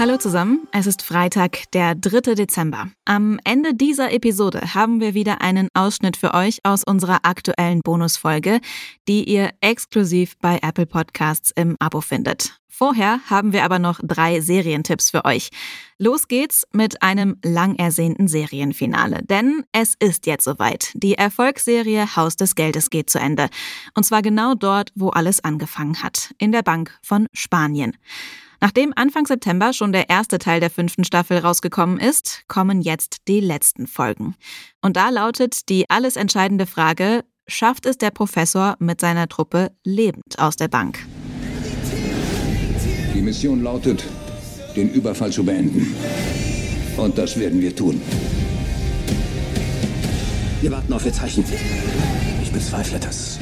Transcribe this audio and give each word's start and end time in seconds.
Hallo 0.00 0.16
zusammen, 0.16 0.68
es 0.70 0.86
ist 0.86 1.02
Freitag, 1.02 1.72
der 1.72 1.96
3. 1.96 2.36
Dezember. 2.36 2.88
Am 3.04 3.40
Ende 3.42 3.74
dieser 3.74 4.12
Episode 4.12 4.72
haben 4.72 5.00
wir 5.00 5.12
wieder 5.12 5.40
einen 5.40 5.66
Ausschnitt 5.74 6.16
für 6.16 6.34
euch 6.34 6.60
aus 6.62 6.84
unserer 6.84 7.24
aktuellen 7.24 7.80
Bonusfolge, 7.80 8.60
die 9.08 9.24
ihr 9.24 9.50
exklusiv 9.60 10.38
bei 10.38 10.60
Apple 10.62 10.86
Podcasts 10.86 11.50
im 11.50 11.74
Abo 11.80 12.00
findet. 12.00 12.60
Vorher 12.68 13.18
haben 13.28 13.52
wir 13.52 13.64
aber 13.64 13.80
noch 13.80 13.98
drei 14.00 14.40
Serientipps 14.40 15.10
für 15.10 15.24
euch. 15.24 15.48
Los 15.98 16.28
geht's 16.28 16.64
mit 16.70 17.02
einem 17.02 17.36
lang 17.42 17.74
ersehnten 17.74 18.28
Serienfinale, 18.28 19.24
denn 19.24 19.64
es 19.72 19.96
ist 19.98 20.26
jetzt 20.26 20.44
soweit. 20.44 20.92
Die 20.94 21.14
Erfolgsserie 21.14 22.14
Haus 22.14 22.36
des 22.36 22.54
Geldes 22.54 22.90
geht 22.90 23.10
zu 23.10 23.18
Ende. 23.18 23.48
Und 23.96 24.04
zwar 24.04 24.22
genau 24.22 24.54
dort, 24.54 24.92
wo 24.94 25.08
alles 25.08 25.42
angefangen 25.42 26.04
hat, 26.04 26.32
in 26.38 26.52
der 26.52 26.62
Bank 26.62 26.96
von 27.02 27.26
Spanien. 27.32 27.96
Nachdem 28.60 28.92
Anfang 28.96 29.26
September 29.26 29.72
schon 29.72 29.92
der 29.92 30.10
erste 30.10 30.38
Teil 30.38 30.60
der 30.60 30.70
fünften 30.70 31.04
Staffel 31.04 31.38
rausgekommen 31.38 31.98
ist, 32.00 32.42
kommen 32.48 32.80
jetzt 32.80 33.18
die 33.28 33.40
letzten 33.40 33.86
Folgen. 33.86 34.34
Und 34.82 34.96
da 34.96 35.10
lautet 35.10 35.68
die 35.68 35.88
alles 35.88 36.16
entscheidende 36.16 36.66
Frage, 36.66 37.24
schafft 37.46 37.86
es 37.86 37.98
der 37.98 38.10
Professor 38.10 38.76
mit 38.80 39.00
seiner 39.00 39.28
Truppe 39.28 39.70
lebend 39.84 40.38
aus 40.38 40.56
der 40.56 40.68
Bank? 40.68 40.98
Die 43.14 43.20
Mission 43.20 43.62
lautet, 43.62 44.04
den 44.74 44.90
Überfall 44.90 45.30
zu 45.30 45.44
beenden. 45.44 45.94
Und 46.96 47.16
das 47.16 47.38
werden 47.38 47.60
wir 47.60 47.74
tun. 47.74 48.02
Wir 50.60 50.72
warten 50.72 50.92
auf 50.92 51.06
Ihr 51.06 51.12
Zeichen. 51.12 51.44
Ich 52.42 52.50
bezweifle, 52.50 52.98
dass 52.98 53.38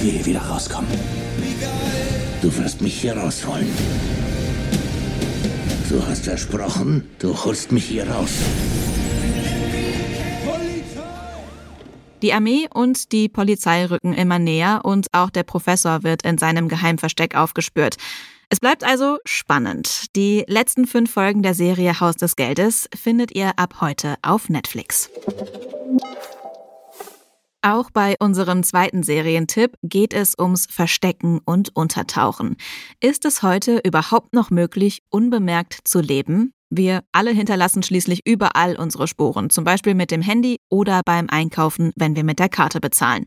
wir 0.00 0.12
hier 0.12 0.24
wieder 0.24 0.40
rauskommen. 0.40 0.90
Du 2.40 2.56
wirst 2.56 2.80
mich 2.80 3.00
hier 3.00 3.16
rausholen. 3.16 3.68
Du 5.88 6.04
hast 6.06 6.24
versprochen, 6.24 7.08
du 7.18 7.44
holst 7.44 7.70
mich 7.70 7.84
hier 7.84 8.08
raus. 8.08 8.30
Die 12.22 12.32
Armee 12.32 12.68
und 12.72 13.12
die 13.12 13.28
Polizei 13.28 13.84
rücken 13.84 14.14
immer 14.14 14.38
näher 14.38 14.80
und 14.84 15.08
auch 15.12 15.28
der 15.28 15.42
Professor 15.42 16.02
wird 16.02 16.22
in 16.22 16.38
seinem 16.38 16.68
Geheimversteck 16.68 17.36
aufgespürt. 17.36 17.96
Es 18.48 18.60
bleibt 18.60 18.82
also 18.82 19.18
spannend. 19.26 20.16
Die 20.16 20.44
letzten 20.46 20.86
fünf 20.86 21.12
Folgen 21.12 21.42
der 21.42 21.54
Serie 21.54 22.00
Haus 22.00 22.16
des 22.16 22.36
Geldes 22.36 22.88
findet 22.94 23.34
ihr 23.34 23.58
ab 23.58 23.82
heute 23.82 24.16
auf 24.22 24.48
Netflix. 24.48 25.10
Auch 27.66 27.90
bei 27.90 28.14
unserem 28.18 28.62
zweiten 28.62 29.02
Serientipp 29.02 29.78
geht 29.82 30.12
es 30.12 30.34
ums 30.38 30.66
Verstecken 30.66 31.40
und 31.46 31.74
Untertauchen. 31.74 32.56
Ist 33.00 33.24
es 33.24 33.42
heute 33.42 33.80
überhaupt 33.82 34.34
noch 34.34 34.50
möglich, 34.50 35.00
unbemerkt 35.08 35.78
zu 35.84 36.00
leben? 36.00 36.52
Wir 36.68 37.04
alle 37.12 37.30
hinterlassen 37.30 37.82
schließlich 37.82 38.20
überall 38.26 38.76
unsere 38.76 39.08
Spuren, 39.08 39.48
zum 39.48 39.64
Beispiel 39.64 39.94
mit 39.94 40.10
dem 40.10 40.20
Handy 40.20 40.58
oder 40.68 41.00
beim 41.06 41.30
Einkaufen, 41.30 41.90
wenn 41.96 42.16
wir 42.16 42.24
mit 42.24 42.38
der 42.38 42.50
Karte 42.50 42.80
bezahlen. 42.80 43.24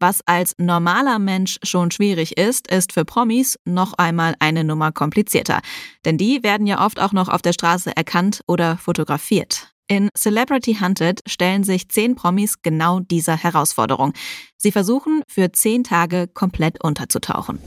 Was 0.00 0.20
als 0.26 0.54
normaler 0.58 1.20
Mensch 1.20 1.58
schon 1.62 1.92
schwierig 1.92 2.36
ist, 2.36 2.68
ist 2.68 2.92
für 2.92 3.04
Promis 3.04 3.56
noch 3.64 3.92
einmal 3.98 4.34
eine 4.40 4.64
Nummer 4.64 4.90
komplizierter. 4.90 5.60
Denn 6.04 6.18
die 6.18 6.42
werden 6.42 6.66
ja 6.66 6.84
oft 6.84 6.98
auch 6.98 7.12
noch 7.12 7.28
auf 7.28 7.42
der 7.42 7.52
Straße 7.52 7.96
erkannt 7.96 8.40
oder 8.48 8.78
fotografiert. 8.78 9.75
In 9.88 10.08
Celebrity 10.16 10.78
Hunted 10.80 11.20
stellen 11.28 11.62
sich 11.62 11.88
zehn 11.88 12.16
Promis 12.16 12.60
genau 12.60 12.98
dieser 12.98 13.36
Herausforderung. 13.36 14.14
Sie 14.56 14.72
versuchen, 14.72 15.22
für 15.28 15.52
zehn 15.52 15.84
Tage 15.84 16.26
komplett 16.26 16.82
unterzutauchen. 16.82 17.60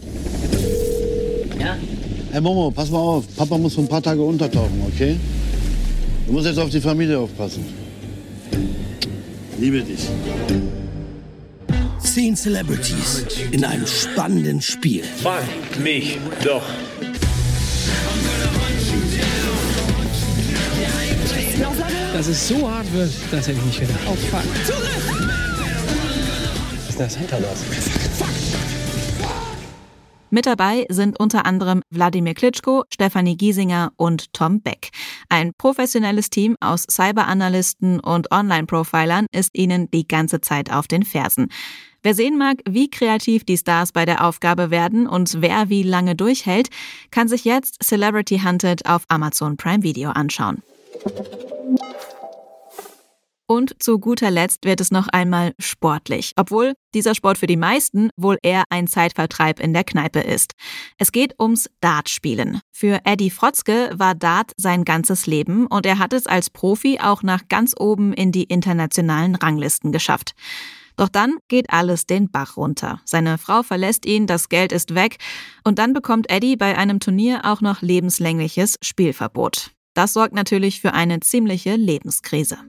Ja? 1.58 1.78
Hey 2.32 2.42
Momo, 2.42 2.72
pass 2.72 2.92
mal 2.92 3.00
auf. 3.00 3.26
Papa 3.38 3.58
muss 3.58 3.76
für 3.76 3.82
ein 3.82 3.88
paar 3.88 4.04
Tage 4.04 4.22
untertauchen, 4.22 4.84
okay? 4.86 5.18
Du 6.28 6.34
musst 6.34 6.46
jetzt 6.46 6.60
auf 6.60 6.70
die 6.70 6.82
Familie 6.82 7.18
aufpassen. 7.18 7.66
Liebe 9.58 9.82
dich. 9.82 10.06
Zehn 12.00 12.36
Celebrities 12.36 13.26
in 13.52 13.64
einem 13.64 13.88
spannenden 13.88 14.62
Spiel. 14.62 15.04
Frag 15.04 15.44
mich 15.82 16.18
doch. 16.44 16.64
Dass 22.20 22.28
es 22.28 22.50
so 22.50 22.70
hart 22.70 22.92
wird, 22.92 23.14
das 23.32 23.48
hätte 23.48 23.60
ich 23.60 23.66
nicht 23.66 23.80
gedacht. 23.80 24.02
Oh 24.06 24.14
fuck. 24.14 24.44
Was 26.76 26.90
ist 26.90 27.00
das 27.00 27.16
hinter 27.16 27.40
das? 27.40 27.64
Mit 30.30 30.46
dabei 30.46 30.86
sind 30.90 31.18
unter 31.18 31.46
anderem 31.46 31.82
Wladimir 31.90 32.34
Klitschko, 32.34 32.84
Stefanie 32.94 33.38
Giesinger 33.38 33.94
und 33.96 34.34
Tom 34.34 34.60
Beck. 34.60 34.90
Ein 35.30 35.54
professionelles 35.58 36.30
Team 36.30 36.58
aus 36.60 36.86
Cyberanalysten 36.92 38.02
und 38.02 38.30
Online-Profilern 38.34 39.28
ist 39.32 39.58
ihnen 39.58 39.90
die 39.90 40.06
ganze 40.06 40.42
Zeit 40.42 40.74
auf 40.74 40.90
den 40.90 41.04
Fersen. 41.04 41.48
Wer 42.04 42.16
sehen 42.16 42.38
mag, 42.38 42.58
wie 42.68 42.90
kreativ 42.90 43.46
die 43.46 43.58
Stars 43.58 43.94
bei 43.94 44.04
der 44.04 44.26
Aufgabe 44.26 44.72
werden 44.72 45.08
und 45.08 45.42
wer 45.42 45.70
wie 45.70 45.84
lange 45.84 46.16
durchhält, 46.16 46.68
kann 47.12 47.30
sich 47.30 47.46
jetzt 47.46 47.82
Celebrity 47.82 48.40
Hunted 48.40 48.86
auf 48.88 49.06
Amazon 49.08 49.56
Prime 49.56 49.84
Video 49.84 50.10
anschauen. 50.10 50.62
Und 53.52 53.82
zu 53.82 53.98
guter 53.98 54.30
Letzt 54.30 54.64
wird 54.64 54.80
es 54.80 54.92
noch 54.92 55.08
einmal 55.08 55.56
sportlich, 55.58 56.34
obwohl 56.36 56.76
dieser 56.94 57.16
Sport 57.16 57.40
für 57.40 57.48
die 57.48 57.58
meisten 57.58 58.12
wohl 58.16 58.38
eher 58.44 58.62
ein 58.70 58.86
Zeitvertreib 58.86 59.60
in 59.60 59.74
der 59.74 59.84
Kneipe 59.84 60.20
ist. 60.20 60.54
Es 61.00 61.12
geht 61.12 61.34
ums 61.40 61.68
Dartspielen. 61.82 62.62
Für 62.72 63.00
Eddie 63.06 63.32
Frotzke 63.32 63.90
war 63.96 64.14
Dart 64.14 64.52
sein 64.58 64.86
ganzes 64.86 65.26
Leben 65.26 65.66
und 65.66 65.88
er 65.88 65.98
hat 65.98 66.14
es 66.14 66.28
als 66.28 66.52
Profi 66.52 67.00
auch 67.02 67.24
nach 67.24 67.48
ganz 67.50 67.74
oben 67.76 68.14
in 68.14 68.32
die 68.32 68.44
internationalen 68.44 69.34
Ranglisten 69.34 69.92
geschafft. 69.92 70.36
Doch 70.96 71.10
dann 71.10 71.38
geht 71.48 71.72
alles 71.72 72.06
den 72.06 72.30
Bach 72.30 72.56
runter. 72.56 73.02
Seine 73.04 73.40
Frau 73.40 73.64
verlässt 73.64 74.06
ihn, 74.06 74.28
das 74.28 74.50
Geld 74.50 74.72
ist 74.72 74.94
weg 74.94 75.18
und 75.64 75.80
dann 75.80 75.94
bekommt 75.94 76.30
Eddie 76.30 76.56
bei 76.56 76.78
einem 76.78 77.00
Turnier 77.00 77.42
auch 77.46 77.62
noch 77.62 77.82
lebenslängliches 77.82 78.78
Spielverbot. 78.84 79.72
Das 79.96 80.14
sorgt 80.14 80.36
natürlich 80.36 80.82
für 80.82 80.94
eine 80.94 81.20
ziemliche 81.20 81.76
Lebenskrise. 81.76 82.60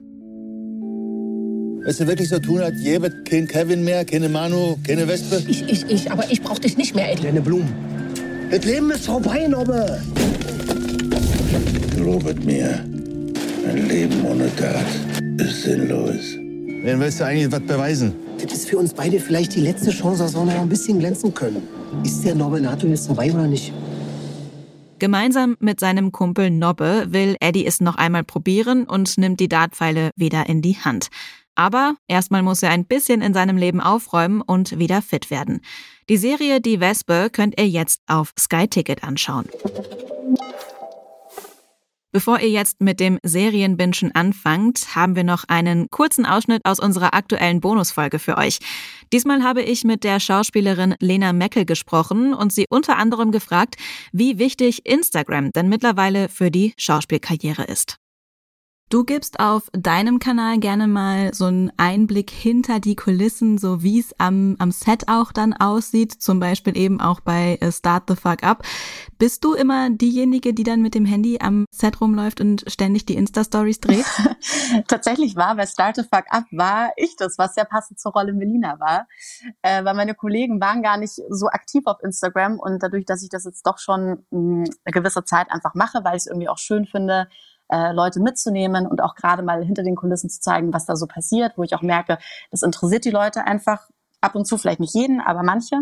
Weißt 1.83 1.99
du 1.99 2.05
wirklich 2.05 2.29
so 2.29 2.37
tun, 2.37 2.59
als 2.59 2.79
gäbe 2.83 3.09
kein 3.23 3.47
Kevin 3.47 3.83
mehr, 3.83 4.05
keine 4.05 4.29
Manu, 4.29 4.77
keine 4.85 5.07
Wespe? 5.07 5.41
Ich, 5.47 5.63
ich, 5.67 5.89
ich, 5.89 6.11
aber 6.11 6.23
ich 6.29 6.39
brauch 6.43 6.59
dich 6.59 6.77
nicht 6.77 6.93
mehr, 6.93 7.11
Eddie. 7.11 7.23
Deine 7.23 7.41
Blumen. 7.41 7.73
Das 8.51 8.63
Leben 8.65 8.91
ist 8.91 9.07
vorbei, 9.07 9.47
Nobbe. 9.47 9.99
Glaubet 11.95 12.45
mir, 12.45 12.85
ein 13.67 13.87
Leben 13.87 14.23
ohne 14.25 14.55
Tat 14.57 14.85
ist 15.37 15.63
sinnlos. 15.63 16.35
Wen 16.83 16.99
willst 16.99 17.19
du 17.19 17.25
eigentlich 17.25 17.51
was 17.51 17.61
beweisen? 17.61 18.13
Das 18.39 18.53
ist 18.53 18.69
für 18.69 18.77
uns 18.77 18.93
beide 18.93 19.19
vielleicht 19.19 19.55
die 19.55 19.61
letzte 19.61 19.89
Chance, 19.89 20.21
dass 20.21 20.35
wir 20.35 20.45
noch 20.45 20.61
ein 20.61 20.69
bisschen 20.69 20.99
glänzen 20.99 21.33
können. 21.33 21.63
Ist 22.03 22.23
der 22.23 22.35
Nobbe 22.35 22.61
NATO 22.61 22.85
jetzt 22.85 23.09
dabei 23.09 23.33
oder 23.33 23.47
nicht? 23.47 23.73
Gemeinsam 24.99 25.57
mit 25.59 25.79
seinem 25.79 26.11
Kumpel 26.11 26.51
Nobbe 26.51 27.07
will 27.09 27.37
Eddie 27.39 27.65
es 27.65 27.81
noch 27.81 27.95
einmal 27.95 28.23
probieren 28.23 28.83
und 28.83 29.17
nimmt 29.17 29.39
die 29.39 29.49
Dartpfeile 29.49 30.11
wieder 30.15 30.47
in 30.47 30.61
die 30.61 30.77
Hand. 30.77 31.07
Aber 31.55 31.95
erstmal 32.07 32.43
muss 32.43 32.63
er 32.63 32.71
ein 32.71 32.85
bisschen 32.85 33.21
in 33.21 33.33
seinem 33.33 33.57
Leben 33.57 33.81
aufräumen 33.81 34.41
und 34.41 34.79
wieder 34.79 35.01
fit 35.01 35.29
werden. 35.29 35.61
Die 36.09 36.17
Serie 36.17 36.61
Die 36.61 36.79
Wespe 36.79 37.29
könnt 37.31 37.59
ihr 37.59 37.67
jetzt 37.67 38.01
auf 38.07 38.33
Sky 38.37 38.67
Ticket 38.67 39.03
anschauen. 39.03 39.47
Bevor 42.13 42.41
ihr 42.41 42.49
jetzt 42.49 42.81
mit 42.81 42.99
dem 42.99 43.19
Serienbinschen 43.23 44.13
anfangt, 44.13 44.95
haben 44.95 45.15
wir 45.15 45.23
noch 45.23 45.45
einen 45.47 45.87
kurzen 45.89 46.25
Ausschnitt 46.25 46.61
aus 46.65 46.79
unserer 46.79 47.13
aktuellen 47.13 47.61
Bonusfolge 47.61 48.19
für 48.19 48.37
euch. 48.37 48.59
Diesmal 49.13 49.43
habe 49.43 49.61
ich 49.61 49.85
mit 49.85 50.03
der 50.03 50.19
Schauspielerin 50.19 50.95
Lena 50.99 51.31
Meckel 51.31 51.65
gesprochen 51.65 52.33
und 52.33 52.51
sie 52.51 52.65
unter 52.69 52.97
anderem 52.97 53.31
gefragt, 53.31 53.75
wie 54.11 54.39
wichtig 54.39 54.85
Instagram 54.85 55.51
denn 55.51 55.69
mittlerweile 55.69 56.27
für 56.27 56.51
die 56.51 56.73
Schauspielkarriere 56.77 57.63
ist. 57.63 58.00
Du 58.91 59.05
gibst 59.05 59.39
auf 59.39 59.69
deinem 59.71 60.19
Kanal 60.19 60.59
gerne 60.59 60.85
mal 60.85 61.33
so 61.33 61.45
einen 61.45 61.71
Einblick 61.77 62.29
hinter 62.29 62.81
die 62.81 62.97
Kulissen, 62.97 63.57
so 63.57 63.81
wie 63.81 64.01
es 64.01 64.13
am, 64.17 64.57
am 64.59 64.71
Set 64.71 65.07
auch 65.07 65.31
dann 65.31 65.53
aussieht, 65.53 66.11
zum 66.11 66.41
Beispiel 66.41 66.75
eben 66.75 66.99
auch 66.99 67.21
bei 67.21 67.57
äh, 67.61 67.71
Start 67.71 68.09
the 68.09 68.17
Fuck 68.17 68.43
Up. 68.43 68.63
Bist 69.17 69.45
du 69.45 69.53
immer 69.53 69.89
diejenige, 69.91 70.53
die 70.53 70.63
dann 70.63 70.81
mit 70.81 70.93
dem 70.93 71.05
Handy 71.05 71.39
am 71.39 71.63
Set 71.71 72.01
rumläuft 72.01 72.41
und 72.41 72.65
ständig 72.67 73.05
die 73.05 73.15
Insta-Stories 73.15 73.79
dreht? 73.79 74.05
Tatsächlich 74.89 75.37
war 75.37 75.55
bei 75.55 75.67
Start 75.67 75.95
the 75.95 76.03
Fuck 76.03 76.25
Up 76.29 76.43
war 76.51 76.91
ich 76.97 77.15
das, 77.15 77.37
was 77.37 77.55
sehr 77.55 77.63
passend 77.63 77.97
zur 77.97 78.11
Rolle 78.11 78.33
Melina 78.33 78.77
war, 78.81 79.07
äh, 79.61 79.85
weil 79.85 79.93
meine 79.93 80.15
Kollegen 80.15 80.59
waren 80.59 80.83
gar 80.83 80.97
nicht 80.97 81.13
so 81.29 81.47
aktiv 81.47 81.83
auf 81.85 82.03
Instagram 82.03 82.59
und 82.59 82.83
dadurch, 82.83 83.05
dass 83.05 83.23
ich 83.23 83.29
das 83.29 83.45
jetzt 83.45 83.65
doch 83.65 83.77
schon 83.77 84.25
mh, 84.31 84.65
eine 84.83 84.91
gewisse 84.91 85.23
Zeit 85.23 85.49
einfach 85.49 85.75
mache, 85.75 86.03
weil 86.03 86.17
ich 86.17 86.23
es 86.23 86.27
irgendwie 86.27 86.49
auch 86.49 86.57
schön 86.57 86.85
finde, 86.85 87.29
äh, 87.71 87.91
Leute 87.93 88.19
mitzunehmen 88.19 88.85
und 88.85 89.01
auch 89.01 89.15
gerade 89.15 89.43
mal 89.43 89.63
hinter 89.63 89.83
den 89.83 89.95
Kulissen 89.95 90.29
zu 90.29 90.39
zeigen, 90.39 90.73
was 90.73 90.85
da 90.85 90.95
so 90.95 91.07
passiert, 91.07 91.53
wo 91.57 91.63
ich 91.63 91.73
auch 91.73 91.81
merke, 91.81 92.17
das 92.51 92.61
interessiert 92.61 93.05
die 93.05 93.11
Leute 93.11 93.45
einfach 93.45 93.89
ab 94.21 94.35
und 94.35 94.45
zu, 94.45 94.57
vielleicht 94.57 94.79
nicht 94.79 94.93
jeden, 94.93 95.19
aber 95.19 95.43
manche. 95.43 95.77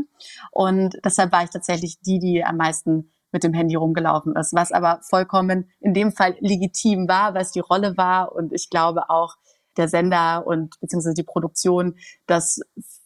Und 0.51 0.97
deshalb 1.03 1.31
war 1.31 1.43
ich 1.43 1.49
tatsächlich 1.49 1.99
die, 2.01 2.19
die 2.19 2.43
am 2.43 2.57
meisten 2.57 3.11
mit 3.31 3.43
dem 3.43 3.53
Handy 3.53 3.75
rumgelaufen 3.75 4.35
ist, 4.35 4.53
was 4.53 4.71
aber 4.71 4.99
vollkommen 5.03 5.69
in 5.79 5.93
dem 5.93 6.11
Fall 6.11 6.35
legitim 6.39 7.07
war, 7.07 7.33
weil 7.33 7.41
es 7.41 7.51
die 7.51 7.59
Rolle 7.59 7.95
war 7.97 8.31
und 8.31 8.53
ich 8.53 8.69
glaube 8.69 9.09
auch 9.09 9.35
der 9.77 9.87
Sender 9.87 10.47
und 10.47 10.79
beziehungsweise 10.79 11.13
die 11.13 11.23
Produktion 11.23 11.95
das 12.25 12.59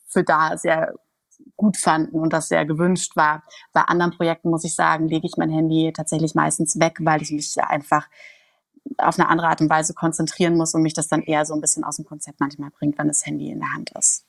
für 0.07 0.23
da 0.23 0.57
sehr 0.57 0.93
gut 1.57 1.77
fanden 1.77 2.19
und 2.19 2.31
das 2.31 2.47
sehr 2.47 2.65
gewünscht 2.65 3.15
war. 3.15 3.43
Bei 3.73 3.81
anderen 3.81 4.11
Projekten 4.11 4.49
muss 4.49 4.63
ich 4.63 4.75
sagen, 4.75 5.07
lege 5.07 5.27
ich 5.27 5.33
mein 5.37 5.49
Handy 5.49 5.91
tatsächlich 5.93 6.35
meistens 6.35 6.79
weg, 6.79 6.97
weil 7.01 7.21
ich 7.21 7.31
mich 7.31 7.55
einfach 7.61 8.07
auf 8.97 9.19
eine 9.19 9.29
andere 9.29 9.47
Art 9.47 9.61
und 9.61 9.69
Weise 9.69 9.93
konzentrieren 9.93 10.55
muss 10.55 10.73
und 10.73 10.81
mich 10.81 10.93
das 10.93 11.07
dann 11.07 11.21
eher 11.21 11.45
so 11.45 11.53
ein 11.53 11.61
bisschen 11.61 11.83
aus 11.83 11.97
dem 11.97 12.05
Konzept 12.05 12.39
manchmal 12.39 12.69
bringt, 12.71 12.97
wenn 12.97 13.07
das 13.07 13.25
Handy 13.25 13.49
in 13.49 13.59
der 13.59 13.73
Hand 13.73 13.91
ist. 13.97 14.25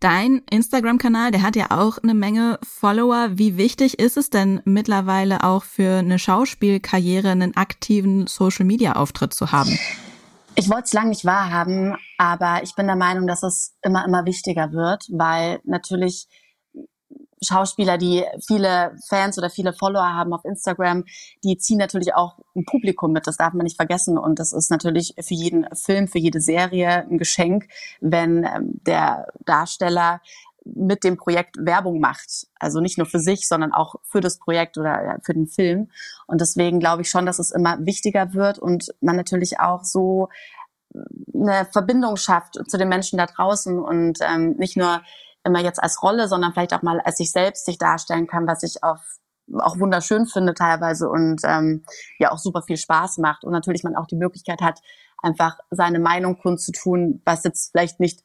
Dein 0.00 0.42
Instagram-Kanal, 0.50 1.30
der 1.30 1.42
hat 1.42 1.56
ja 1.56 1.66
auch 1.70 1.98
eine 1.98 2.14
Menge 2.14 2.58
Follower. 2.62 3.30
Wie 3.32 3.56
wichtig 3.56 3.98
ist 3.98 4.16
es 4.16 4.30
denn 4.30 4.62
mittlerweile 4.64 5.44
auch 5.44 5.64
für 5.64 5.98
eine 5.98 6.18
Schauspielkarriere 6.18 7.30
einen 7.30 7.56
aktiven 7.56 8.26
Social-Media-Auftritt 8.26 9.34
zu 9.34 9.52
haben? 9.52 9.78
Ich 10.56 10.68
wollte 10.68 10.84
es 10.84 10.92
lange 10.92 11.10
nicht 11.10 11.24
wahrhaben, 11.24 11.96
aber 12.18 12.62
ich 12.62 12.74
bin 12.74 12.86
der 12.86 12.96
Meinung, 12.96 13.26
dass 13.26 13.42
es 13.42 13.76
immer, 13.82 14.04
immer 14.04 14.24
wichtiger 14.24 14.72
wird, 14.72 15.06
weil 15.10 15.60
natürlich 15.64 16.26
Schauspieler, 17.42 17.98
die 17.98 18.24
viele 18.46 18.96
Fans 19.08 19.38
oder 19.38 19.50
viele 19.50 19.72
Follower 19.72 20.14
haben 20.14 20.32
auf 20.32 20.44
Instagram, 20.44 21.04
die 21.42 21.56
ziehen 21.58 21.78
natürlich 21.78 22.14
auch 22.14 22.38
ein 22.54 22.64
Publikum 22.64 23.12
mit. 23.12 23.26
Das 23.26 23.36
darf 23.36 23.54
man 23.54 23.64
nicht 23.64 23.76
vergessen. 23.76 24.18
Und 24.18 24.38
das 24.38 24.52
ist 24.52 24.70
natürlich 24.70 25.14
für 25.18 25.34
jeden 25.34 25.66
Film, 25.74 26.08
für 26.08 26.18
jede 26.18 26.40
Serie 26.40 27.06
ein 27.08 27.18
Geschenk, 27.18 27.68
wenn 28.00 28.44
ähm, 28.44 28.80
der 28.86 29.28
Darsteller 29.44 30.20
mit 30.64 31.04
dem 31.04 31.16
Projekt 31.16 31.56
Werbung 31.58 32.00
macht. 32.00 32.46
Also 32.58 32.80
nicht 32.80 32.98
nur 32.98 33.06
für 33.06 33.18
sich, 33.18 33.48
sondern 33.48 33.72
auch 33.72 33.96
für 34.02 34.20
das 34.20 34.38
Projekt 34.38 34.76
oder 34.76 35.18
für 35.22 35.32
den 35.32 35.46
Film. 35.46 35.90
Und 36.26 36.40
deswegen 36.40 36.80
glaube 36.80 37.02
ich 37.02 37.10
schon, 37.10 37.26
dass 37.26 37.38
es 37.38 37.50
immer 37.50 37.78
wichtiger 37.80 38.34
wird 38.34 38.58
und 38.58 38.94
man 39.00 39.16
natürlich 39.16 39.58
auch 39.58 39.84
so 39.84 40.28
eine 41.34 41.66
Verbindung 41.72 42.16
schafft 42.16 42.58
zu 42.68 42.76
den 42.76 42.88
Menschen 42.88 43.16
da 43.16 43.26
draußen 43.26 43.78
und 43.78 44.18
ähm, 44.20 44.56
nicht 44.58 44.76
nur 44.76 45.00
immer 45.44 45.60
jetzt 45.60 45.82
als 45.82 46.02
Rolle, 46.02 46.28
sondern 46.28 46.52
vielleicht 46.52 46.74
auch 46.74 46.82
mal 46.82 47.00
als 47.00 47.18
sich 47.18 47.32
selbst 47.32 47.64
sich 47.64 47.78
darstellen 47.78 48.26
kann, 48.26 48.46
was 48.46 48.62
ich 48.62 48.82
auf 48.82 49.00
auch 49.58 49.78
wunderschön 49.78 50.26
finde 50.26 50.54
teilweise 50.54 51.08
und 51.08 51.40
ähm, 51.44 51.84
ja 52.18 52.30
auch 52.30 52.38
super 52.38 52.62
viel 52.62 52.76
Spaß 52.76 53.18
macht 53.18 53.44
und 53.44 53.52
natürlich 53.52 53.82
man 53.82 53.96
auch 53.96 54.06
die 54.06 54.16
Möglichkeit 54.16 54.60
hat, 54.60 54.80
einfach 55.18 55.58
seine 55.70 55.98
Meinung 55.98 56.38
kundzutun, 56.38 57.20
was 57.24 57.44
jetzt 57.44 57.72
vielleicht 57.72 58.00
nicht 58.00 58.22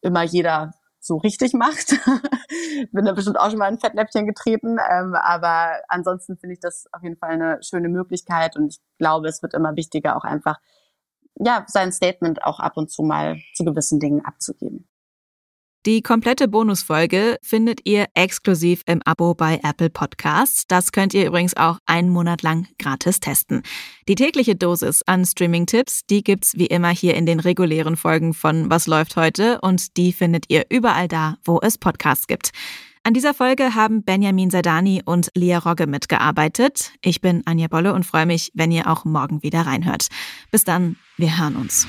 immer 0.00 0.22
jeder 0.22 0.72
so 0.98 1.16
richtig 1.16 1.54
macht. 1.54 1.90
Bin 2.92 3.04
da 3.04 3.12
bestimmt 3.12 3.38
auch 3.38 3.50
schon 3.50 3.58
mal 3.58 3.70
ein 3.70 3.78
Fettnäpfchen 3.78 4.26
getreten, 4.26 4.76
ähm, 4.90 5.14
aber 5.14 5.80
ansonsten 5.88 6.36
finde 6.36 6.54
ich 6.54 6.60
das 6.60 6.86
auf 6.92 7.02
jeden 7.02 7.16
Fall 7.16 7.30
eine 7.30 7.62
schöne 7.62 7.88
Möglichkeit 7.88 8.56
und 8.56 8.74
ich 8.74 8.80
glaube, 8.98 9.28
es 9.28 9.42
wird 9.42 9.54
immer 9.54 9.76
wichtiger, 9.76 10.16
auch 10.16 10.24
einfach 10.24 10.58
ja 11.38 11.64
sein 11.68 11.92
Statement 11.92 12.44
auch 12.44 12.60
ab 12.60 12.76
und 12.76 12.90
zu 12.90 13.02
mal 13.02 13.38
zu 13.54 13.64
gewissen 13.64 13.98
Dingen 13.98 14.24
abzugeben. 14.24 14.89
Die 15.86 16.02
komplette 16.02 16.46
Bonusfolge 16.46 17.38
findet 17.40 17.80
ihr 17.84 18.04
exklusiv 18.12 18.82
im 18.84 19.00
Abo 19.06 19.34
bei 19.34 19.60
Apple 19.62 19.88
Podcasts. 19.88 20.66
Das 20.66 20.92
könnt 20.92 21.14
ihr 21.14 21.26
übrigens 21.26 21.56
auch 21.56 21.78
einen 21.86 22.10
Monat 22.10 22.42
lang 22.42 22.66
gratis 22.78 23.18
testen. 23.18 23.62
Die 24.06 24.14
tägliche 24.14 24.54
Dosis 24.54 25.00
an 25.06 25.24
Streaming-Tipps, 25.24 26.02
die 26.10 26.22
gibt's 26.22 26.52
wie 26.58 26.66
immer 26.66 26.90
hier 26.90 27.14
in 27.14 27.24
den 27.24 27.40
regulären 27.40 27.96
Folgen 27.96 28.34
von 28.34 28.68
Was 28.68 28.86
läuft 28.86 29.16
heute 29.16 29.58
und 29.62 29.96
die 29.96 30.12
findet 30.12 30.44
ihr 30.48 30.66
überall 30.68 31.08
da, 31.08 31.38
wo 31.44 31.60
es 31.62 31.78
Podcasts 31.78 32.26
gibt. 32.26 32.50
An 33.02 33.14
dieser 33.14 33.32
Folge 33.32 33.74
haben 33.74 34.02
Benjamin 34.02 34.50
Sadani 34.50 35.00
und 35.02 35.30
Lia 35.34 35.56
Rogge 35.60 35.86
mitgearbeitet. 35.86 36.92
Ich 37.00 37.22
bin 37.22 37.40
Anja 37.46 37.68
Bolle 37.68 37.94
und 37.94 38.04
freue 38.04 38.26
mich, 38.26 38.50
wenn 38.52 38.70
ihr 38.70 38.86
auch 38.86 39.06
morgen 39.06 39.42
wieder 39.42 39.62
reinhört. 39.62 40.08
Bis 40.50 40.64
dann, 40.64 40.96
wir 41.16 41.38
hören 41.38 41.56
uns. 41.56 41.88